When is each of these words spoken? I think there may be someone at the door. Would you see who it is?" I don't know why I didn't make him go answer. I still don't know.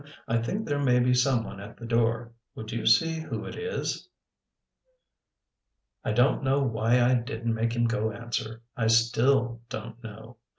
I 0.27 0.39
think 0.39 0.65
there 0.67 0.81
may 0.83 0.99
be 0.99 1.13
someone 1.13 1.59
at 1.59 1.77
the 1.77 1.85
door. 1.85 2.31
Would 2.55 2.71
you 2.71 2.87
see 2.87 3.19
who 3.19 3.45
it 3.45 3.55
is?" 3.55 4.09
I 6.03 6.11
don't 6.11 6.43
know 6.43 6.59
why 6.63 6.99
I 6.99 7.13
didn't 7.13 7.53
make 7.53 7.75
him 7.75 7.85
go 7.85 8.11
answer. 8.11 8.63
I 8.75 8.87
still 8.87 9.61
don't 9.69 10.03
know. 10.03 10.37